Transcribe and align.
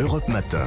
Europe 0.00 0.28
Matin. 0.28 0.66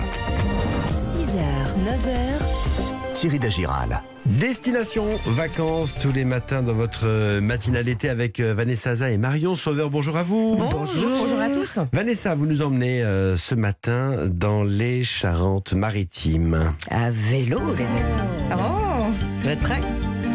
6h, 0.98 1.42
9h, 1.86 3.14
Thierry 3.14 3.40
Dagiral. 3.40 4.02
Destination 4.26 5.06
vacances 5.26 5.96
tous 6.00 6.12
les 6.12 6.26
matins 6.26 6.62
dans 6.64 6.74
votre 6.74 7.40
matinale 7.40 7.88
été 7.88 8.10
avec 8.10 8.40
euh, 8.40 8.54
Vanessa 8.54 8.92
Aza 8.92 9.10
et 9.10 9.18
Marion 9.18 9.56
Sauveur. 9.56 9.90
Bonjour 9.90 10.18
à 10.18 10.24
vous. 10.24 10.56
Bonjour. 10.58 11.10
Bonjour 11.10 11.40
à 11.42 11.50
tous. 11.50 11.80
Vanessa, 11.94 12.36
vous 12.36 12.46
nous 12.46 12.62
emmenez 12.62 13.04
euh, 13.04 13.36
ce 13.38 13.56
matin 13.56 14.28
dans 14.28 14.64
les 14.64 15.04
Charentes-Maritimes. 15.04 16.74
À 16.90 17.10
vélo, 17.12 17.60
les 17.76 17.84
amis. 17.84 18.54
Oh, 18.54 19.06
Vous 19.42 19.50
êtes 19.50 19.60
prêts? 19.60 19.82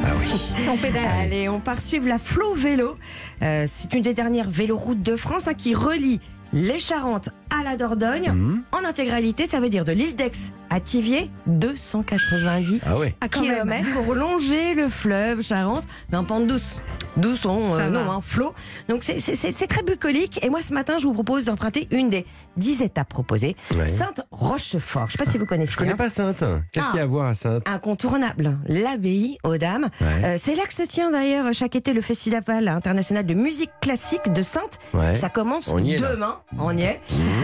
Ah 0.04 0.08
oui. 0.20 0.28
on 0.68 0.76
pédale. 0.76 1.04
Allez, 1.20 1.48
on 1.48 1.60
part 1.60 1.80
suivre 1.80 2.08
la 2.08 2.18
Flow 2.18 2.54
Vélo. 2.54 2.96
Euh, 3.42 3.66
c'est 3.72 3.94
une 3.94 4.02
des 4.02 4.14
dernières 4.14 4.50
véloroutes 4.50 5.02
de 5.02 5.16
France 5.16 5.48
hein, 5.48 5.54
qui 5.54 5.74
relie 5.74 6.20
les 6.52 6.78
Charentes 6.78 7.30
à 7.58 7.62
la 7.64 7.76
Dordogne. 7.76 8.30
Mhm. 8.32 8.62
En 8.72 8.84
intégralité, 8.84 9.46
ça 9.46 9.60
veut 9.60 9.68
dire 9.68 9.84
de 9.84 9.92
l'île 9.92 10.16
d'Aix 10.16 10.32
à 10.70 10.80
Thiviers, 10.80 11.30
290 11.46 12.80
Ah 12.86 12.98
ouais. 12.98 13.14
Ah, 13.20 13.28
kilomètres 13.28 13.92
pour 13.92 14.14
longer 14.14 14.74
le 14.74 14.88
fleuve 14.88 15.42
Charente, 15.42 15.84
mais 16.10 16.18
en 16.18 16.24
pente 16.24 16.46
douce. 16.46 16.80
Douce, 17.18 17.44
on, 17.44 17.76
Ça 17.76 17.82
euh, 17.82 17.94
hein, 17.94 18.20
flot. 18.22 18.54
Donc 18.88 19.02
c'est- 19.04 19.66
très 19.68 19.82
bucolique. 19.82 20.42
Et 20.42 20.48
moi, 20.48 20.62
ce 20.62 20.72
matin, 20.72 20.96
je 20.98 21.04
vous 21.06 21.12
propose 21.12 21.44
d'emprunter 21.44 21.86
une 21.90 22.08
des 22.08 22.24
10 22.56 22.80
étapes 22.80 23.10
proposées. 23.10 23.54
Ouais. 23.76 23.86
Sainte-Rochefort. 23.88 25.08
Je 25.08 25.12
ne 25.14 25.18
sais 25.18 25.24
pas 25.24 25.30
si 25.30 25.36
vous 25.38 25.44
connaissez. 25.44 25.72
Je 25.72 25.76
connais 25.76 25.92
hein. 25.92 25.96
pas 25.96 26.08
Sainte. 26.08 26.42
Qu'est-ce 26.72 26.86
Ah. 26.86 26.90
qu'il 26.90 26.96
y 26.96 27.00
a 27.00 27.02
à 27.02 27.06
voir 27.06 27.26
à 27.28 27.34
Sainte? 27.34 27.68
Incontournable, 27.68 28.56
l'abbaye 28.66 29.36
aux 29.44 29.58
dames. 29.58 29.88
Ouais. 30.00 30.06
Euh, 30.24 30.36
c'est 30.38 30.54
là 30.54 30.62
que 30.66 30.72
se 30.72 30.82
tient 30.84 31.10
d'ailleurs 31.10 31.52
chaque 31.52 31.76
été 31.76 31.92
le 31.92 32.00
Festival 32.00 32.66
international 32.68 33.26
de 33.26 33.34
musique 33.34 33.70
classique 33.82 34.32
de 34.32 34.40
Sainte. 34.42 34.78
Ouais. 34.94 35.14
Ça 35.16 35.28
commence 35.28 35.68
On 35.68 35.78
y 35.78 35.94
est, 35.94 35.98
là. 35.98 36.12
Demain. 36.12 36.36
On 36.58 36.76
y 36.76 36.82
est. 36.82 37.00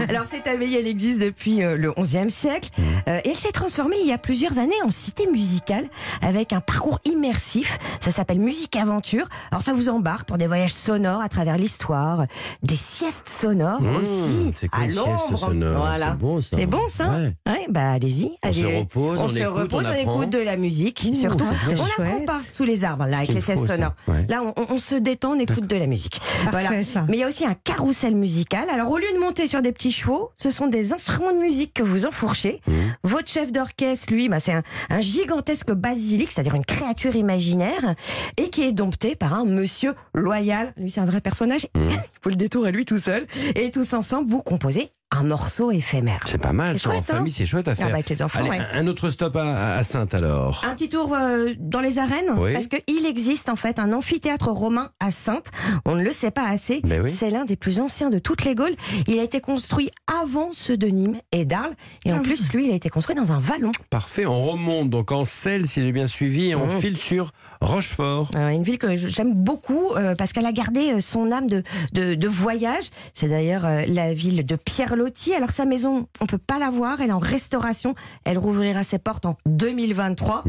Alors 0.07 0.25
cette 0.25 0.47
abbaye, 0.47 0.75
elle 0.75 0.87
existe 0.87 1.19
depuis 1.19 1.63
euh, 1.63 1.75
le 1.77 1.91
XIe 1.91 2.29
siècle 2.29 2.69
Mmh. 2.77 2.81
Euh, 3.07 3.19
et 3.25 3.29
elle 3.29 3.35
s'est 3.35 3.51
transformée 3.51 3.95
il 4.01 4.07
y 4.07 4.11
a 4.13 4.17
plusieurs 4.17 4.59
années 4.59 4.73
en 4.85 4.91
cité 4.91 5.27
musicale 5.27 5.85
avec 6.21 6.53
un 6.53 6.59
parcours 6.59 6.99
immersif. 7.05 7.77
Ça 7.99 8.11
s'appelle 8.11 8.39
Musique 8.39 8.75
Aventure. 8.75 9.27
Alors 9.51 9.61
ça 9.61 9.73
vous 9.73 9.89
embarque 9.89 10.27
pour 10.27 10.37
des 10.37 10.47
voyages 10.47 10.73
sonores 10.73 11.21
à 11.21 11.29
travers 11.29 11.57
l'histoire, 11.57 12.25
des 12.63 12.75
siestes 12.75 13.27
sonores 13.29 13.81
Mmh, 13.81 13.95
aussi 13.95 14.53
c'est 14.55 14.67
quoi 14.69 14.79
à 14.81 14.83
une 14.85 14.89
sieste 14.91 15.05
l'ombre. 15.07 15.37
sonore? 15.37 15.77
Voilà. 15.85 16.05
C'est 16.11 16.17
bon 16.17 16.41
ça. 16.41 16.57
C'est 16.57 16.65
bon 16.65 16.87
ça? 16.89 17.09
Ouais. 17.09 17.35
Ouais, 17.47 17.65
bah 17.69 17.91
allez-y. 17.91 18.31
On 18.43 18.53
se 18.53 18.59
allez. 18.65 18.77
repose, 18.79 19.19
on 19.19 19.29
se 19.29 19.37
écoute, 19.37 19.53
repose, 19.55 19.87
on 19.89 19.93
écoute 19.93 20.29
de 20.29 20.39
la 20.39 20.57
musique, 20.57 21.07
Ouh, 21.09 21.15
surtout. 21.15 21.45
on 21.45 22.01
n'apprend 22.03 22.25
pas 22.25 22.41
sous 22.47 22.63
les 22.63 22.83
arbres 22.83 23.05
là 23.05 23.17
avec 23.17 23.29
les 23.29 23.41
siestes 23.41 23.65
sonores. 23.65 23.93
Ouais. 24.07 24.25
Là, 24.29 24.41
on, 24.43 24.53
on 24.73 24.77
se 24.79 24.95
détend, 24.95 25.31
on 25.35 25.39
écoute 25.39 25.67
de 25.67 25.75
la 25.75 25.87
musique. 25.87 26.19
Parfait, 26.51 26.83
ça. 26.83 27.05
Mais 27.09 27.17
il 27.17 27.19
y 27.19 27.23
a 27.23 27.27
aussi 27.27 27.45
un 27.45 27.55
carrousel 27.55 28.15
musical. 28.15 28.69
Alors, 28.71 28.91
au 28.91 28.97
lieu 28.97 29.05
de 29.13 29.19
monter 29.19 29.47
sur 29.47 29.61
des 29.61 29.71
petits 29.71 29.88
chevaux, 29.91 30.31
ce 30.35 30.51
sont 30.51 30.67
des 30.67 30.93
instruments 30.93 31.33
de 31.33 31.39
musique 31.39 31.73
que 31.73 31.83
vous 31.83 32.05
enfourchez. 32.05 32.61
Mmh. 32.67 32.73
Votre 33.03 33.29
chef 33.29 33.51
d'orchestre, 33.51 34.13
lui, 34.13 34.29
bah, 34.29 34.39
c'est 34.39 34.53
un, 34.53 34.63
un 34.89 35.01
gigantesque 35.01 35.71
basilic, 35.71 36.31
c'est-à-dire 36.31 36.55
une 36.55 36.65
créature 36.65 37.15
imaginaire, 37.15 37.95
et 38.37 38.49
qui 38.49 38.63
est 38.63 38.71
dompté 38.71 39.15
par 39.15 39.33
un 39.33 39.45
monsieur 39.45 39.95
loyal. 40.13 40.73
Lui, 40.77 40.89
c'est 40.89 41.01
un 41.01 41.05
vrai 41.05 41.21
personnage. 41.21 41.67
Mmh. 41.75 41.79
Il 41.89 42.19
faut 42.21 42.29
le 42.29 42.35
détour 42.35 42.65
à 42.65 42.71
lui 42.71 42.85
tout 42.85 42.97
seul. 42.97 43.25
Et 43.55 43.71
tous 43.71 43.93
ensemble, 43.93 44.29
vous 44.29 44.41
composez 44.41 44.91
un 45.11 45.23
morceau 45.23 45.71
éphémère. 45.71 46.21
C'est 46.25 46.37
pas 46.37 46.53
mal 46.53 46.77
C'est 46.77 46.83
ça. 46.83 46.89
En 46.91 46.99
hein 46.99 47.01
famille, 47.01 47.31
c'est 47.31 47.45
chouette 47.45 47.67
à 47.67 47.71
Ah, 47.71 47.75
faire. 47.75 47.87
bah, 47.87 47.93
avec 47.95 48.09
les 48.09 48.21
enfants, 48.21 48.39
Allez, 48.41 48.49
ouais. 48.51 48.59
un- 48.73 48.85
autre 48.87 49.09
stop 49.09 49.35
à, 49.35 49.75
à 49.75 49.83
Sainte 49.83 50.13
alors. 50.13 50.63
Un 50.69 50.75
petit 50.75 50.89
tour 50.89 51.15
euh, 51.15 51.49
dans 51.57 51.79
les 51.81 51.97
arènes, 51.97 52.29
Oui. 52.37 52.53
parce 52.53 52.67
qu'il 52.67 53.05
existe 53.07 53.49
en 53.49 53.55
fait 53.55 53.79
un 53.79 53.91
amphithéâtre 53.91 54.49
romain 54.49 54.89
à 54.99 55.09
Sainte. 55.11 55.47
On 55.85 55.95
ne 55.95 56.03
le 56.03 56.11
sait 56.11 56.29
pas 56.31 56.47
assez. 56.47 56.81
Oui. 56.83 57.09
C'est 57.09 57.29
l'un 57.31 57.45
des 57.45 57.55
plus 57.55 57.79
anciens 57.79 58.09
de 58.11 58.19
toutes 58.19 58.43
les 58.45 58.53
Gaules. 58.55 58.75
Il 59.07 59.17
a 59.19 59.23
été 59.23 59.41
construit 59.41 59.89
avant 60.21 60.49
ceux 60.53 60.77
de 60.77 60.87
Nîmes 60.87 61.17
et 61.31 61.43
d'Arles. 61.45 61.73
Et 62.05 62.11
Ah 62.11 62.15
en 62.17 62.21
plus, 62.21 62.51
lui, 62.53 62.67
il 62.67 62.71
a 62.71 62.75
été 62.75 62.89
construit 62.89 63.15
dans 63.15 63.31
un 63.31 63.39
vallon. 63.39 63.71
Parfait. 63.89 64.25
On 64.27 64.39
remonte 64.39 64.89
donc 64.91 65.11
en 65.11 65.25
selle, 65.25 65.65
si 65.65 65.81
j'ai 65.81 65.91
bien 65.91 66.07
suivi, 66.07 66.49
et 66.49 66.55
on 66.55 66.67
Mmh. 66.67 66.81
file 66.81 66.97
sur 66.97 67.31
Rochefort. 67.61 68.29
Euh, 68.35 68.49
une 68.49 68.63
ville 68.63 68.77
que 68.77 68.95
j'aime 68.95 69.33
beaucoup 69.33 69.93
euh, 69.95 70.13
parce 70.15 70.33
qu'elle 70.33 70.45
a 70.45 70.51
gardé 70.51 70.93
euh, 70.93 70.99
son 71.01 71.31
âme 71.31 71.47
de, 71.47 71.63
de, 71.93 72.13
de 72.15 72.27
voyage. 72.27 72.89
C'est 73.13 73.27
d'ailleurs 73.27 73.65
euh, 73.65 73.81
la 73.87 74.13
ville 74.13 74.45
de 74.45 74.55
Pierre 74.55 74.95
Alors 75.35 75.51
sa 75.51 75.65
maison, 75.65 76.07
on 76.21 76.25
peut 76.25 76.37
pas 76.37 76.59
la 76.59 76.69
voir, 76.69 77.01
elle 77.01 77.09
est 77.09 77.13
en 77.13 77.19
restauration. 77.19 77.95
Elle 78.25 78.37
rouvrira 78.37 78.83
ses 78.83 78.99
portes 78.99 79.25
en 79.25 79.37
2023. 79.45 80.43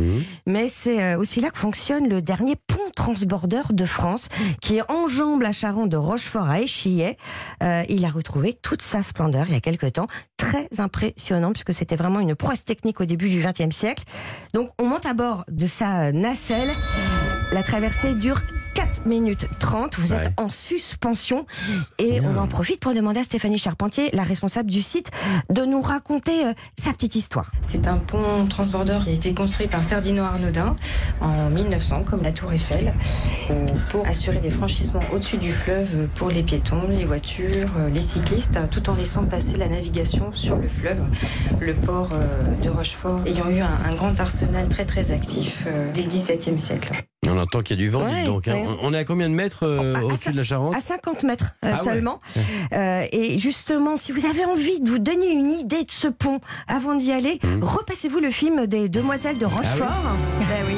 Mais 0.46 0.68
c'est 0.68 1.02
euh, 1.02 1.18
aussi 1.18 1.40
là 1.40 1.50
que 1.50 1.58
fonctionne 1.58 2.08
le 2.08 2.20
dernier 2.20 2.56
pont 2.56 2.78
transborder 2.94 3.62
de 3.72 3.86
France 3.86 4.28
qui 4.60 4.80
enjambe 4.88 5.42
la 5.42 5.52
Charente 5.52 5.88
de 5.88 5.96
Rochefort 5.96 6.48
à 6.48 6.60
Échillet. 6.60 7.16
Euh, 7.62 7.82
il 7.88 8.04
a 8.04 8.10
retrouvé 8.10 8.54
toute 8.54 8.82
sa 8.82 9.02
splendeur 9.02 9.46
il 9.48 9.52
y 9.52 9.56
a 9.56 9.60
quelque 9.60 9.86
temps. 9.86 10.06
Très 10.36 10.68
impressionnant 10.78 11.52
puisque 11.52 11.72
c'était 11.72 11.96
vraiment 11.96 12.20
une 12.20 12.34
prouesse 12.34 12.64
technique 12.64 13.00
au 13.00 13.04
début 13.04 13.28
du 13.28 13.42
XXe 13.42 13.74
siècle. 13.74 14.04
Donc 14.54 14.70
on 14.80 14.86
monte 14.86 15.06
à 15.06 15.14
bord 15.14 15.44
de 15.50 15.66
sa 15.66 16.12
nacelle. 16.12 16.72
La 17.52 17.62
traversée 17.62 18.14
dure 18.14 18.40
4 18.90 19.06
minutes 19.06 19.46
30. 19.60 19.98
Vous 19.98 20.12
êtes 20.12 20.20
Ouais. 20.20 20.32
en 20.36 20.48
suspension. 20.48 21.46
Et 21.98 22.20
on 22.20 22.36
en 22.36 22.46
profite 22.48 22.80
pour 22.80 22.92
demander 22.94 23.20
à 23.20 23.24
Stéphanie 23.24 23.58
Charpentier, 23.58 24.10
la 24.12 24.24
responsable 24.24 24.68
du 24.70 24.82
site, 24.82 25.10
de 25.48 25.64
nous 25.64 25.80
raconter 25.80 26.44
euh, 26.46 26.52
sa 26.82 26.92
petite 26.92 27.14
histoire. 27.14 27.50
C'est 27.62 27.86
un 27.86 27.96
pont 27.98 28.46
transborder 28.48 28.98
qui 29.04 29.10
a 29.10 29.12
été 29.12 29.32
construit 29.34 29.68
par 29.68 29.82
Ferdinand 29.84 30.24
Arnaudin 30.24 30.74
en 31.20 31.50
1900, 31.50 32.02
comme 32.04 32.22
la 32.22 32.32
Tour 32.32 32.52
Eiffel, 32.52 32.92
pour 33.90 34.06
assurer 34.06 34.40
des 34.40 34.50
franchissements 34.50 35.00
au-dessus 35.12 35.38
du 35.38 35.52
fleuve 35.52 36.08
pour 36.16 36.28
les 36.28 36.42
piétons, 36.42 36.88
les 36.88 37.04
voitures, 37.04 37.68
euh, 37.78 37.88
les 37.90 38.00
cyclistes, 38.00 38.58
tout 38.70 38.90
en 38.90 38.94
laissant 38.94 39.24
passer 39.24 39.56
la 39.56 39.68
navigation 39.68 40.32
sur 40.34 40.56
le 40.56 40.68
fleuve, 40.68 41.00
le 41.60 41.74
port 41.74 42.10
euh, 42.12 42.54
de 42.62 42.68
Rochefort 42.70 43.20
ayant 43.26 43.48
eu 43.50 43.60
un, 43.60 43.78
un 43.84 43.94
grand 43.94 44.18
arsenal 44.18 44.68
très 44.68 44.84
très 44.84 45.12
actif 45.12 45.64
euh, 45.66 45.90
dès 45.94 46.02
le 46.02 46.08
XVIIe 46.08 46.58
siècle. 46.58 46.92
On 47.28 47.38
entend 47.38 47.60
qu'il 47.60 47.78
y 47.78 47.82
a 47.82 47.84
du 47.84 47.90
vent, 47.90 48.02
Ouais, 48.04 48.24
donc. 48.24 48.48
hein. 48.48 48.54
ouais. 48.54 48.66
On 48.82 48.94
est 48.94 48.98
à 48.98 49.04
combien 49.04 49.28
de 49.28 49.34
mètres 49.34 49.64
euh, 49.64 49.94
À- 49.94 49.98
à 49.98 50.02
au-dessus 50.04 50.30
de 50.32 50.36
la 50.36 50.42
Charente 50.42 50.74
À 50.74 50.80
50 50.80 51.24
mètres 51.24 51.54
euh, 51.64 51.72
Ah 51.74 51.76
seulement. 51.82 52.20
Euh, 52.72 53.02
et 53.12 53.38
justement, 53.38 53.96
si 53.96 54.12
vous 54.12 54.24
avez 54.26 54.44
envie 54.44 54.80
de 54.80 54.88
vous 54.88 54.98
donner 54.98 55.28
une 55.28 55.50
idée 55.50 55.84
de 55.84 55.90
ce 55.90 56.08
pont 56.08 56.40
avant 56.68 56.94
d'y 56.94 57.12
aller, 57.12 57.38
Mmh. 57.42 57.62
repassez-vous 57.62 58.20
le 58.20 58.30
film 58.30 58.66
des 58.66 58.88
Demoiselles 58.88 59.38
de 59.38 59.46
Rochefort. 59.46 59.88
Ben 60.38 60.46
oui. 60.68 60.76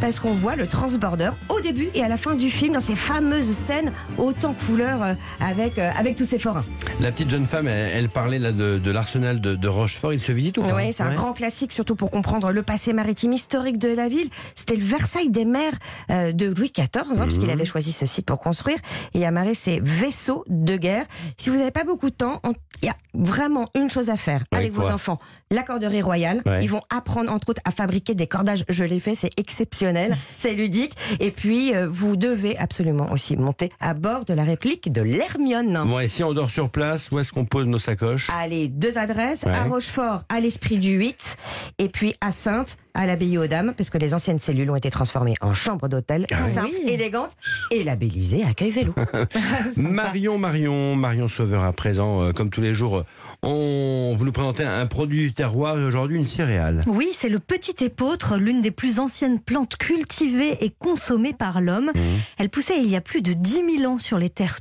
Parce 0.00 0.18
qu'on 0.18 0.34
voit 0.34 0.56
le 0.56 0.66
transborder 0.66 1.30
au 1.50 1.60
début 1.60 1.88
et 1.94 2.02
à 2.02 2.08
la 2.08 2.16
fin 2.16 2.34
du 2.34 2.48
film 2.50 2.72
dans 2.72 2.80
ces 2.80 2.94
fameuses 2.94 3.52
scènes 3.52 3.92
autant 4.18 4.54
couleurs 4.54 5.02
euh, 5.02 5.12
avec, 5.40 5.78
euh, 5.78 5.90
avec 5.96 6.16
tous 6.16 6.24
ces 6.24 6.38
forains. 6.38 6.64
La 7.00 7.12
petite 7.12 7.28
jeune 7.30 7.44
femme, 7.46 7.68
elle, 7.68 7.90
elle 7.94 8.08
parlait 8.08 8.38
là 8.38 8.50
de, 8.52 8.78
de 8.78 8.90
l'arsenal 8.90 9.40
de, 9.40 9.54
de 9.54 9.68
Rochefort. 9.68 10.12
Il 10.14 10.20
se 10.20 10.32
visite 10.32 10.56
ou 10.58 10.62
pas 10.62 10.74
Oui, 10.74 10.92
c'est 10.92 11.02
un 11.02 11.10
Ouais. 11.10 11.14
grand 11.16 11.32
classique, 11.32 11.72
surtout 11.72 11.96
pour 11.96 12.10
comprendre 12.10 12.50
le 12.50 12.62
passé 12.62 12.92
maritime 12.92 13.32
historique 13.32 13.78
de 13.78 13.88
la 13.88 14.08
ville. 14.08 14.28
C'était 14.54 14.76
le 14.76 14.84
Versailles 14.84 15.28
des 15.30 15.44
mers 15.44 15.72
euh, 16.10 16.32
de 16.32 16.46
Louis 16.46 16.72
XIV, 16.74 16.86
hein, 16.94 17.02
parce 17.18 17.36
Mmh. 17.36 17.38
qu'il 17.38 17.50
avait 17.50 17.64
choisi 17.64 17.92
ce 17.92 18.06
site 18.06 18.26
pour 18.26 18.40
construire 18.40 18.78
et 19.14 19.26
amarrer 19.26 19.54
ses 19.54 19.80
vaisseaux 19.80 20.44
de 20.48 20.76
guerre. 20.76 21.04
Si 21.36 21.50
vous 21.50 21.56
n'avez 21.56 21.70
pas 21.70 21.84
beaucoup 21.84 22.10
de 22.10 22.14
temps, 22.14 22.40
il 22.82 22.86
y 22.86 22.88
a 22.88 22.94
vraiment 23.14 23.66
une 23.76 23.90
chose 23.90 24.08
à 24.10 24.16
faire 24.16 24.44
avec 24.52 24.72
vos 24.72 24.88
enfants. 24.88 25.18
La 25.52 25.64
corderie 25.64 26.00
royale. 26.00 26.42
Ouais. 26.46 26.62
Ils 26.62 26.70
vont 26.70 26.82
apprendre, 26.90 27.32
entre 27.32 27.48
autres, 27.50 27.60
à 27.64 27.72
fabriquer 27.72 28.14
des 28.14 28.28
cordages. 28.28 28.64
Je 28.68 28.84
l'ai 28.84 29.00
fait, 29.00 29.16
c'est 29.16 29.30
exceptionnel, 29.36 30.16
c'est 30.38 30.54
ludique. 30.54 30.92
Et 31.18 31.32
puis, 31.32 31.74
euh, 31.74 31.88
vous 31.90 32.14
devez 32.16 32.56
absolument 32.56 33.10
aussi 33.10 33.36
monter 33.36 33.68
à 33.80 33.94
bord 33.94 34.24
de 34.24 34.32
la 34.32 34.44
réplique 34.44 34.92
de 34.92 35.02
l'Hermione. 35.02 35.80
Bon, 35.86 35.98
et 35.98 36.06
si 36.06 36.22
on 36.22 36.32
dort 36.34 36.50
sur 36.50 36.70
place, 36.70 37.08
où 37.10 37.18
est-ce 37.18 37.32
qu'on 37.32 37.46
pose 37.46 37.66
nos 37.66 37.80
sacoches? 37.80 38.30
Allez, 38.40 38.68
deux 38.68 38.96
adresses, 38.96 39.42
Ouais. 39.42 39.50
à 39.50 39.64
Rochefort, 39.64 40.22
à 40.28 40.38
l'Esprit 40.38 40.78
du 40.78 40.92
8, 40.92 41.36
et 41.80 41.88
puis 41.88 42.14
à 42.20 42.30
Sainte, 42.30 42.76
à 42.94 43.06
l'Abbaye 43.06 43.38
aux 43.38 43.46
Dames, 43.46 43.72
parce 43.76 43.90
que 43.90 43.98
les 43.98 44.14
anciennes 44.14 44.38
cellules 44.38 44.70
ont 44.70 44.76
été 44.76 44.90
transformées 44.90 45.34
en 45.40 45.54
chambre 45.54 45.88
d'hôtel, 45.88 46.26
Ah 46.32 46.44
ouais. 46.44 46.52
simple, 46.52 46.74
élégante, 46.86 47.30
et 47.70 47.84
labellisée 47.84 48.44
accueil 48.44 48.70
vélo. 48.70 48.94
Marion, 49.76 50.38
Marion, 50.38 50.96
Marion 50.96 51.28
Sauveur 51.28 51.64
à 51.64 51.72
présent, 51.72 52.22
euh, 52.22 52.32
comme 52.32 52.50
tous 52.50 52.60
les 52.60 52.74
jours, 52.74 52.98
euh, 52.98 53.04
on 53.42 54.14
vous 54.16 54.24
nous 54.24 54.32
présentez 54.32 54.64
un 54.64 54.86
produit 54.86 55.22
du 55.22 55.32
terroir 55.32 55.78
et 55.78 55.84
aujourd'hui 55.84 56.18
une 56.18 56.26
céréale. 56.26 56.82
Oui, 56.86 57.08
c'est 57.12 57.28
le 57.28 57.38
petit 57.38 57.84
épeautre, 57.84 58.36
l'une 58.36 58.60
des 58.60 58.70
plus 58.70 58.98
anciennes 58.98 59.40
plantes 59.40 59.76
cultivées 59.76 60.56
et 60.64 60.70
consommées 60.70 61.32
par 61.32 61.60
l'homme. 61.60 61.90
Elle 62.38 62.50
poussait 62.50 62.78
il 62.78 62.88
y 62.88 62.96
a 62.96 63.00
plus 63.00 63.22
de 63.22 63.32
10 63.32 63.78
000 63.78 63.92
ans 63.92 63.98
sur 63.98 64.18
les 64.18 64.30
terres 64.30 64.58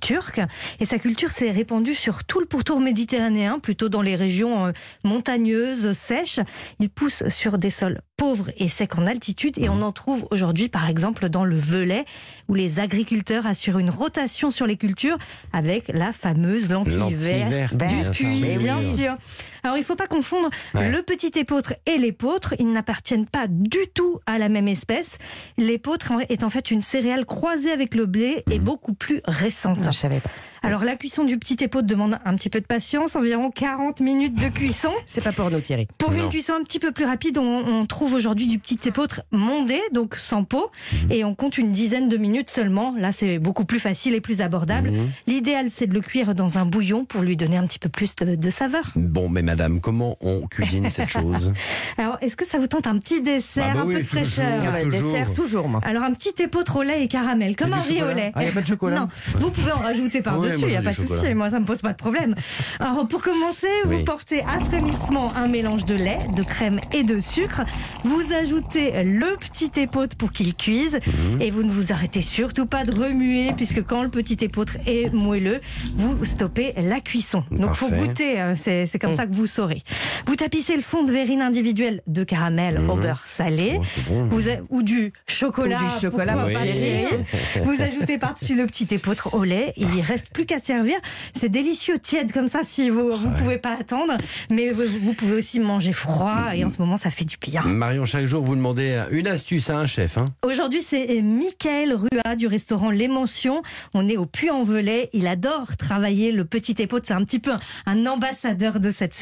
turques 0.00 0.40
et 0.78 0.86
sa 0.86 0.98
culture 0.98 1.30
s'est 1.30 1.50
répandue 1.50 1.94
sur 1.94 2.24
tout 2.24 2.40
le 2.40 2.46
pourtour 2.46 2.80
méditerranéen, 2.80 3.58
plutôt 3.58 3.88
dans 3.88 4.02
les 4.02 4.16
régions 4.16 4.66
euh, 4.66 4.72
montagneuses, 5.04 5.92
sèches. 5.92 6.40
Il 6.78 6.90
pousse 6.90 7.22
sur 7.28 7.58
des 7.58 7.69
sols 7.70 8.00
pauvres 8.16 8.50
et 8.56 8.68
secs 8.68 8.98
en 8.98 9.06
altitude. 9.06 9.58
Et 9.58 9.68
on 9.68 9.82
en 9.82 9.92
trouve 9.92 10.26
aujourd'hui 10.30 10.68
par 10.68 10.88
exemple 10.88 11.28
dans 11.28 11.44
le 11.44 11.56
Velay 11.56 12.04
où 12.48 12.54
les 12.54 12.80
agriculteurs 12.80 13.46
assurent 13.46 13.78
une 13.78 13.90
rotation 13.90 14.50
sur 14.50 14.66
les 14.66 14.76
cultures 14.76 15.18
avec 15.52 15.88
la 15.88 16.12
fameuse 16.12 16.70
lentille, 16.70 17.14
verte. 17.14 17.76
Du 17.76 18.10
puits, 18.10 18.58
bien 18.58 18.82
sûr. 18.82 19.16
Alors 19.62 19.76
il 19.76 19.84
faut 19.84 19.96
pas 19.96 20.06
confondre 20.06 20.50
Ouais. 20.74 20.90
le 20.90 21.02
petit 21.02 21.32
épeautre 21.38 21.74
et 21.86 21.98
l'épeautre. 21.98 22.54
Ils 22.58 22.70
n'appartiennent 22.72 23.26
pas 23.26 23.46
du 23.48 23.78
tout 23.94 24.20
à 24.26 24.38
la 24.38 24.48
même 24.48 24.68
espèce. 24.68 25.18
L'épeautre 25.58 26.12
est 26.28 26.44
en 26.44 26.50
fait 26.50 26.70
une 26.70 26.82
céréale 26.82 27.24
croisée 27.24 27.70
avec 27.72 27.94
le 27.94 28.06
blé 28.06 28.42
et 28.50 28.58
beaucoup 28.58 28.94
plus 28.94 29.20
récente. 29.26 29.78
Non, 29.78 29.90
je 29.92 29.98
savais 29.98 30.20
pas. 30.20 30.30
Alors 30.62 30.84
la 30.84 30.96
cuisson 30.96 31.24
du 31.24 31.38
petit 31.38 31.56
épeautre 31.64 31.86
demande 31.86 32.18
un 32.24 32.34
petit 32.36 32.50
peu 32.50 32.60
de 32.60 32.66
patience, 32.66 33.16
environ 33.16 33.50
40 33.50 34.00
minutes 34.00 34.34
de 34.34 34.48
cuisson. 34.48 34.90
C'est 35.06 35.24
pas 35.24 35.32
pour 35.32 35.50
nous, 35.50 35.60
Thierry. 35.60 35.88
Pour 35.98 36.12
Non. 36.12 36.24
une 36.24 36.28
cuisson 36.30 36.52
un 36.54 36.62
petit 36.62 36.78
peu 36.78 36.92
plus 36.92 37.06
rapide, 37.06 37.38
on, 37.38 37.42
on 37.66 37.86
trouve 37.86 38.12
aujourd'hui 38.14 38.46
du 38.46 38.58
petit 38.58 38.78
épeautre 38.86 39.22
mondé, 39.30 39.80
donc 39.92 40.16
sans 40.16 40.44
peau, 40.44 40.70
Mhm. 41.04 41.12
et 41.12 41.24
on 41.24 41.34
compte 41.34 41.56
une 41.58 41.72
dizaine 41.72 42.08
de 42.08 42.16
minutes 42.18 42.50
seulement. 42.50 42.94
Là, 42.98 43.10
c'est 43.12 43.38
beaucoup 43.38 43.64
plus 43.64 43.80
facile 43.80 44.14
et 44.14 44.20
plus 44.20 44.42
abordable. 44.42 44.90
Mhm. 44.90 45.10
L'idéal, 45.26 45.66
c'est 45.70 45.86
de 45.86 45.94
le 45.94 46.00
cuire 46.02 46.34
dans 46.34 46.58
un 46.58 46.66
bouillon 46.66 47.04
pour 47.06 47.22
lui 47.22 47.36
donner 47.36 47.56
un 47.56 47.64
petit 47.64 47.78
peu 47.78 47.88
plus 47.88 48.14
de, 48.16 48.34
de 48.36 48.50
saveur. 48.50 48.92
Bon, 48.96 49.28
mais 49.30 49.42
madame, 49.50 49.80
comment 49.80 50.16
on 50.20 50.46
cuisine 50.46 50.88
cette 50.90 51.08
chose 51.18 51.52
Alors, 51.98 52.16
est-ce 52.20 52.36
que 52.36 52.46
ça 52.46 52.58
vous 52.58 52.66
tente 52.68 52.86
un 52.86 52.98
petit 52.98 53.20
dessert, 53.20 53.66
Ah 53.70 53.74
bah 53.74 53.80
un 53.80 53.86
oui, 53.86 53.94
peu 53.94 54.00
de 54.02 54.06
fraîcheur 54.06 54.46
Ah 54.60 54.64
Ah 54.68 54.70
bah, 54.70 54.82
toujours. 54.84 55.12
dessert, 55.12 55.32
toujours, 55.32 55.68
moi. 55.68 55.80
Alors, 55.84 56.04
un 56.04 56.12
petit 56.12 56.34
épeautre 56.42 56.76
au 56.76 56.82
lait 56.82 57.02
et 57.04 57.08
caramel, 57.08 57.56
comme 57.56 57.70
Et 57.70 57.74
un 57.74 57.80
riz 57.80 57.94
au 57.96 57.98
chocolat 58.00 58.14
lait. 58.14 58.32
Ah, 58.34 58.44
y 58.44 58.48
a 58.48 58.52
pas 58.52 58.60
de 58.62 58.66
chocolat 58.66 59.00
Non, 59.00 59.08
vous 59.40 59.50
pouvez 59.50 59.72
en 59.72 59.78
rajouter 59.78 60.22
par-dessus, 60.22 60.60
il 60.62 60.68
n'y 60.68 60.76
a 60.76 60.82
pas 60.82 60.92
de 60.92 60.98
souci. 61.00 61.34
Moi, 61.34 61.50
ça 61.50 61.58
me 61.60 61.64
pose 61.64 61.82
pas 61.82 61.92
de 61.92 61.96
problème. 61.96 62.34
Alors, 62.78 63.06
pour 63.08 63.22
commencer, 63.22 63.66
Oui. 63.86 63.96
vous 63.98 64.04
portez 64.04 64.42
à 64.44 64.60
frémissement 64.64 65.34
un 65.34 65.48
mélange 65.48 65.84
de 65.84 65.94
lait, 65.96 66.18
de 66.36 66.42
crème 66.42 66.80
et 66.92 67.02
de 67.02 67.18
sucre. 67.18 67.62
Vous 68.04 68.32
ajoutez 68.32 69.02
le 69.02 69.36
petit 69.36 69.70
épeautre 69.80 70.16
pour 70.16 70.30
qu'il 70.32 70.54
cuise. 70.54 70.94
Mhm. 71.06 71.42
Et 71.42 71.50
vous 71.50 71.62
ne 71.64 71.70
vous 71.72 71.92
arrêtez 71.92 72.22
surtout 72.22 72.66
pas 72.66 72.84
de 72.84 72.92
remuer, 72.94 73.52
puisque 73.56 73.82
quand 73.84 74.02
le 74.02 74.08
petit 74.10 74.38
épeautre 74.44 74.76
est 74.86 75.12
moelleux, 75.12 75.60
vous 75.96 76.24
stoppez 76.24 76.72
la 76.76 77.00
cuisson. 77.00 77.42
Donc, 77.50 77.74
faut 77.74 77.88
Parfait. 77.88 78.06
goûter. 78.06 78.52
C'est 78.54 78.86
c'est 78.86 78.98
comme 78.98 79.12
Mm. 79.12 79.16
ça 79.16 79.26
que 79.26 79.34
vous 79.34 79.39
saurez. 79.46 79.82
Vous 80.26 80.36
tapissez 80.36 80.76
le 80.76 80.82
fond 80.82 81.04
de 81.04 81.12
verrine 81.12 81.40
individuel 81.42 82.02
de 82.06 82.24
caramel 82.24 82.78
au 82.88 82.94
Mhm. 82.96 83.00
beurre 83.02 83.22
salé. 83.26 83.78
Oh, 83.78 83.84
bon. 84.08 84.28
Vous 84.30 84.48
a- 84.48 84.56
ou 84.70 84.82
du 84.82 85.12
chocolat. 85.26 85.78
Ou 85.80 85.84
du 85.94 86.00
chocolat, 86.00 86.46
oui. 86.46 86.54
Vous 87.62 87.80
ajoutez 87.82 88.18
par-dessus 88.18 88.54
le 88.54 88.66
petit 88.66 88.86
épeautre 88.90 89.34
au 89.34 89.44
lait. 89.44 89.72
Il 89.76 89.88
ne 89.88 90.02
reste 90.02 90.28
plus 90.32 90.46
qu'à 90.46 90.58
servir. 90.58 90.96
C'est 91.34 91.48
délicieux, 91.48 91.98
tiède 91.98 92.32
comme 92.32 92.48
ça 92.48 92.60
si 92.62 92.90
vous 92.90 93.10
ne 93.12 93.36
pouvez 93.38 93.58
pas 93.58 93.76
attendre. 93.78 94.16
Mais 94.50 94.70
vous, 94.70 94.82
vous 95.00 95.14
pouvez 95.14 95.34
aussi 95.36 95.60
manger 95.60 95.92
froid. 95.92 96.54
Et 96.54 96.64
en 96.64 96.68
ce 96.68 96.78
moment, 96.78 96.96
ça 96.96 97.10
fait 97.10 97.24
du 97.24 97.36
bien. 97.40 97.62
Marion, 97.62 98.04
chaque 98.04 98.26
jour, 98.26 98.42
vous 98.42 98.54
demandez 98.54 99.02
une 99.10 99.26
astuce 99.26 99.70
à 99.70 99.76
un 99.78 99.86
chef. 99.86 100.18
Hein 100.18 100.26
Aujourd'hui, 100.42 100.82
c'est 100.82 101.20
Michael 101.22 101.94
Rua 101.94 102.36
du 102.36 102.46
restaurant 102.46 102.90
L'Émotion. 102.90 103.62
On 103.94 104.08
est 104.08 104.16
au 104.16 104.26
Puy-en-Velay. 104.26 105.10
Il 105.12 105.26
adore 105.26 105.76
travailler 105.76 106.32
le 106.32 106.44
petit 106.44 106.74
épeautre. 106.78 107.06
C'est 107.06 107.14
un 107.14 107.24
petit 107.24 107.38
peu 107.38 107.52
un, 107.86 108.06
ambassadeur 108.06 108.80
de 108.80 108.90
cette 108.90 109.14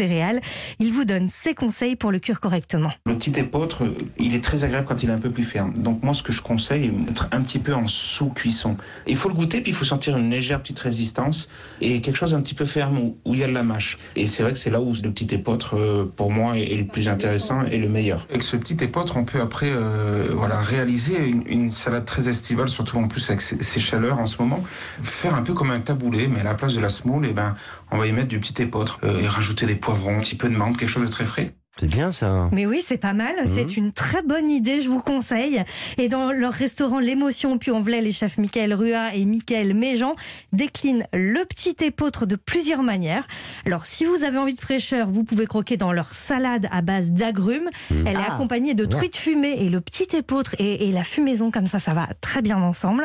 Il 0.78 0.93
vous 0.93 1.05
donne 1.05 1.28
ses 1.28 1.55
conseils 1.55 1.96
pour 1.96 2.10
le 2.10 2.19
cuire 2.19 2.40
correctement. 2.40 2.90
Le 3.06 3.16
petit 3.16 3.38
épeautre, 3.38 3.84
il 4.19 4.34
est 4.34 4.43
très 4.43 4.64
agréable 4.64 4.87
quand 4.87 5.02
il 5.02 5.10
est 5.10 5.12
un 5.12 5.19
peu 5.19 5.31
plus 5.31 5.44
ferme. 5.44 5.75
Donc 5.75 6.02
moi, 6.02 6.14
ce 6.14 6.22
que 6.22 6.32
je 6.32 6.43
conseille, 6.43 6.90
être 7.08 7.28
un 7.32 7.43
petit 7.43 7.58
peu 7.58 7.75
en 7.75 7.87
sous-cuisson. 7.87 8.76
Il 9.06 9.16
faut 9.16 9.28
le 9.28 9.34
goûter, 9.34 9.60
puis 9.60 9.72
il 9.72 9.75
faut 9.75 9.84
sentir 9.84 10.16
une 10.16 10.31
légère 10.31 10.60
petite 10.60 10.78
résistance 10.78 11.49
et 11.81 12.00
quelque 12.00 12.16
chose 12.16 12.34
un 12.34 12.40
petit 12.40 12.55
peu 12.55 12.64
ferme 12.64 12.99
où, 12.99 13.16
où 13.25 13.34
il 13.34 13.40
y 13.40 13.44
a 13.44 13.49
de 13.49 13.52
la 13.52 13.62
mâche. 13.62 13.99
Et 14.16 14.26
c'est 14.26 14.43
vrai 14.43 14.52
que 14.52 14.58
c'est 14.58 14.70
là 14.70 14.81
où 14.81 14.93
le 14.93 15.10
petit 15.10 15.34
épeautre, 15.34 15.76
euh, 15.76 16.05
pour 16.16 16.31
moi, 16.31 16.56
est, 16.56 16.76
le 16.76 16.87
plus 16.87 17.08
intéressant 17.08 17.64
et 17.64 17.78
le 17.78 17.88
meilleur. 17.88 18.26
Avec 18.31 18.43
ce 18.43 18.56
petit 18.56 18.82
épeautre, 18.82 19.16
on 19.16 19.25
peut 19.25 19.40
après 19.40 19.70
euh, 19.70 20.28
voilà, 20.34 20.60
réaliser 20.60 21.19
une, 21.26 21.44
une 21.46 21.72
salade 21.72 22.05
très 22.05 22.28
estivale, 22.28 22.69
surtout 22.69 22.99
en 22.99 23.08
plus 23.08 23.28
avec 23.28 23.40
ces, 23.40 23.62
ces 23.62 23.81
chaleurs 23.81 24.19
en 24.19 24.26
ce 24.26 24.40
moment. 24.40 24.62
Faire 25.02 25.34
un 25.34 25.43
peu 25.43 25.55
comme 25.55 25.70
un 25.70 25.81
taboulé, 25.81 26.28
mais 26.28 26.40
à 26.40 26.44
la 26.44 26.55
place 26.55 26.75
de 26.75 26.81
la 26.81 26.88
semoule, 26.88 27.26
eh 27.28 27.32
ben, 27.32 27.55
on 27.90 27.96
va 27.96 28.06
y 28.06 28.12
mettre 28.12 28.28
du 28.28 28.38
petit 28.38 28.62
épeautre 28.62 28.99
euh, 29.05 29.20
et 29.20 29.28
rajouter 29.28 29.66
des 29.66 29.75
poivrons, 29.75 29.98
un 30.06 30.21
petit 30.21 30.37
peu 30.37 30.49
de 30.49 30.56
menthe, 30.56 30.77
quelque 30.77 30.89
chose 30.89 31.06
de 31.06 31.11
très 31.12 31.25
frais. 31.27 31.55
C'est 31.81 31.87
bien 31.89 32.11
ça. 32.11 32.49
Mais 32.50 32.67
oui, 32.67 32.83
c'est 32.85 32.97
pas 32.99 33.12
mal. 33.12 33.37
C'est 33.45 33.77
une 33.77 33.93
très 33.93 34.21
bonne 34.23 34.50
idée, 34.50 34.81
je 34.81 34.89
vous 34.89 35.00
conseille. 35.00 35.62
Et 35.97 36.09
dans 36.09 36.33
leur 36.33 36.53
restaurant 36.53 36.99
L'Émotion 36.99 37.56
Puy-en-Velay, 37.56 38.00
les 38.00 38.11
chefs 38.11 38.37
Michael 38.37 38.75
Rua 38.75 39.15
et 39.15 39.25
Michael 39.25 39.75
Méjean 39.75 40.17
déclinent 40.53 41.06
le 41.12 41.45
petit 41.45 41.77
épeautre 41.85 42.27
de 42.27 42.35
plusieurs 42.35 42.83
manières. 42.83 43.29
Alors, 43.65 43.87
si 43.87 44.05
vous 44.06 44.25
avez 44.25 44.39
envie 44.39 44.55
de 44.55 44.61
fraîcheur, 44.61 45.06
vous 45.09 45.23
pouvez 45.23 45.47
croquer 45.47 45.77
dans 45.77 45.93
leur 45.93 46.09
salade 46.17 46.67
à 46.73 46.83
base 46.83 47.12
d'agrumes. 47.12 47.69
Elle 47.91 48.09
est 48.09 48.17
Ah, 48.29 48.35
accompagnée 48.35 48.75
de 48.75 48.85
truites 48.85 49.17
fumées 49.17 49.55
et 49.65 49.69
le 49.69 49.81
petit 49.81 50.17
épeautre 50.17 50.56
et, 50.59 50.89
et 50.89 50.91
la 50.91 51.05
fumaison, 51.05 51.53
comme 51.53 51.67
ça, 51.69 51.79
ça 51.79 51.93
va 51.94 52.09
très 52.21 52.43
bien 52.43 52.59
ensemble. 52.61 53.05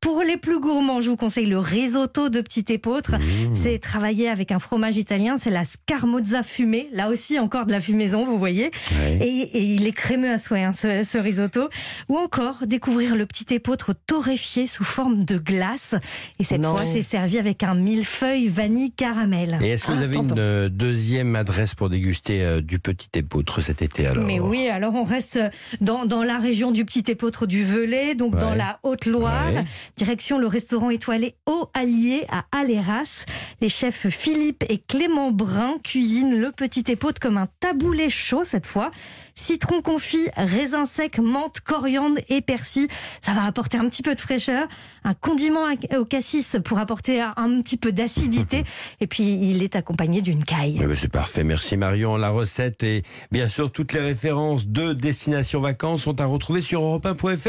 Pour 0.00 0.22
les 0.22 0.38
plus 0.38 0.60
gourmands, 0.60 1.02
je 1.02 1.10
vous 1.10 1.16
conseille 1.16 1.44
le 1.44 1.58
risotto 1.58 2.30
de 2.30 2.40
petit 2.40 2.64
épeautre. 2.72 3.16
Mmh. 3.18 3.54
C'est 3.54 3.78
travaillé 3.78 4.30
avec 4.30 4.50
un 4.50 4.58
fromage 4.58 4.96
italien, 4.96 5.36
c'est 5.38 5.50
la 5.50 5.64
scamozza 5.66 6.42
fumée. 6.42 6.88
Là 6.94 7.10
aussi, 7.10 7.38
encore 7.38 7.66
de 7.66 7.72
la 7.72 7.82
fumaison, 7.82 8.24
vous 8.24 8.38
voyez. 8.38 8.70
Ouais. 8.92 9.18
Et, 9.20 9.58
et 9.58 9.62
il 9.62 9.86
est 9.86 9.92
crémeux 9.92 10.30
à 10.30 10.38
souhait, 10.38 10.62
hein, 10.62 10.72
ce, 10.72 11.04
ce 11.04 11.18
risotto. 11.18 11.68
Ou 12.08 12.16
encore 12.16 12.60
découvrir 12.66 13.14
le 13.14 13.26
petit 13.26 13.52
épeautre 13.52 13.92
torréfié 14.06 14.66
sous 14.66 14.84
forme 14.84 15.24
de 15.24 15.36
glace. 15.36 15.94
Et 16.38 16.44
cette 16.44 16.62
Non. 16.62 16.72
fois, 16.76 16.86
c'est 16.86 17.02
servi 17.02 17.38
avec 17.38 17.62
un 17.62 17.74
millefeuille 17.74 18.48
vanille 18.48 18.92
caramel. 18.92 19.58
Et 19.60 19.68
est-ce 19.68 19.84
que 19.86 19.92
vous 19.92 19.98
Ah, 20.00 20.04
avez 20.04 20.16
une 20.16 20.34
euh, 20.38 20.68
deuxième 20.70 21.36
adresse 21.36 21.74
pour 21.74 21.90
déguster 21.90 22.42
euh, 22.42 22.62
du 22.62 22.78
petit 22.78 23.10
épeautre 23.16 23.60
cet 23.60 23.82
été 23.82 24.06
alors 24.06 24.24
Mais 24.24 24.40
oui, 24.40 24.66
alors 24.68 24.94
on 24.94 25.02
reste 25.04 25.38
dans, 25.82 26.06
dans 26.06 26.22
la 26.22 26.38
région 26.38 26.70
du 26.70 26.86
petit 26.86 27.04
épeautre 27.08 27.46
du 27.46 27.64
Velay, 27.64 28.14
donc 28.14 28.34
dans 28.38 28.54
la 28.54 28.78
Haute-Loire. 28.82 29.52
Ouais. 29.52 29.64
Direction 29.96 30.38
le 30.38 30.46
restaurant 30.46 30.90
étoilé 30.90 31.34
Au 31.46 31.68
Allier 31.74 32.24
à 32.30 32.44
Aléras. 32.52 33.24
Les 33.60 33.68
chefs 33.68 34.08
Philippe 34.08 34.64
et 34.68 34.78
Clément 34.78 35.30
Brun 35.30 35.74
cuisinent 35.82 36.38
le 36.38 36.52
petit 36.52 36.84
épeautre 36.88 37.20
comme 37.20 37.36
un 37.36 37.48
taboulé 37.60 38.10
chaud 38.10 38.44
cette 38.44 38.66
fois. 38.66 38.90
Citron 39.34 39.82
confit, 39.82 40.28
raisin 40.36 40.86
sec, 40.86 41.18
menthe, 41.18 41.60
coriandre 41.60 42.18
et 42.28 42.40
persil. 42.40 42.88
Ça 43.24 43.32
va 43.32 43.44
apporter 43.44 43.78
un 43.78 43.88
petit 43.88 44.02
peu 44.02 44.14
de 44.14 44.20
fraîcheur. 44.20 44.68
Un 45.04 45.14
condiment 45.14 45.66
au 45.98 46.04
cassis 46.04 46.56
pour 46.64 46.78
apporter 46.78 47.20
un 47.20 47.50
un 47.50 47.60
petit 47.60 47.76
peu 47.76 47.92
d'acidité. 47.92 48.64
Et 49.00 49.06
puis 49.06 49.22
il 49.24 49.62
est 49.62 49.76
accompagné 49.76 50.22
d'une 50.22 50.42
caille. 50.42 50.78
Eh 50.80 50.86
ben, 50.86 50.94
c'est 50.94 51.08
parfait, 51.10 51.44
merci 51.44 51.76
Marion. 51.76 52.16
La 52.16 52.30
recette 52.30 52.82
et 52.82 53.02
bien 53.30 53.48
sûr 53.48 53.70
toutes 53.70 53.92
les 53.92 54.00
références 54.00 54.66
de 54.66 54.92
Destination 54.92 55.60
Vacances 55.60 56.02
sont 56.02 56.20
à 56.20 56.26
retrouver 56.26 56.60
sur 56.60 56.82
europe1.fr. 56.82 57.48